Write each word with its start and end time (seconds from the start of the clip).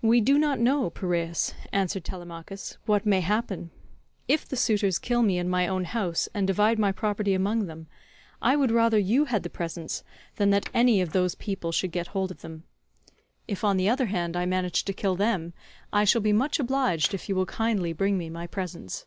"We 0.00 0.20
do 0.20 0.38
not 0.38 0.60
know, 0.60 0.90
Piraeus," 0.90 1.54
answered 1.72 2.04
Telemachus, 2.04 2.78
"what 2.86 3.04
may 3.04 3.20
happen. 3.20 3.72
If 4.28 4.46
the 4.48 4.54
suitors 4.56 5.00
kill 5.00 5.22
me 5.22 5.38
in 5.38 5.48
my 5.48 5.66
own 5.66 5.86
house 5.86 6.28
and 6.32 6.46
divide 6.46 6.78
my 6.78 6.92
property 6.92 7.34
among 7.34 7.66
them, 7.66 7.88
I 8.40 8.54
would 8.54 8.70
rather 8.70 8.96
you 8.96 9.24
had 9.24 9.42
the 9.42 9.50
presents 9.50 10.04
than 10.36 10.50
that 10.50 10.70
any 10.72 11.00
of 11.00 11.10
those 11.10 11.34
people 11.34 11.72
should 11.72 11.90
get 11.90 12.06
hold 12.14 12.30
of 12.30 12.42
them. 12.42 12.62
If 13.48 13.64
on 13.64 13.76
the 13.76 13.88
other 13.88 14.06
hand 14.06 14.36
I 14.36 14.46
managed 14.46 14.86
to 14.86 14.92
kill 14.92 15.16
them, 15.16 15.52
I 15.92 16.04
shall 16.04 16.20
be 16.22 16.32
much 16.32 16.60
obliged 16.60 17.12
if 17.12 17.28
you 17.28 17.34
will 17.34 17.44
kindly 17.46 17.92
bring 17.92 18.16
me 18.16 18.30
my 18.30 18.46
presents." 18.46 19.06